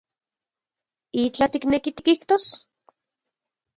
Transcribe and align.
¿Itlaj 1.23 1.51
tikneki 1.51 1.91
tikijtos? 1.95 2.43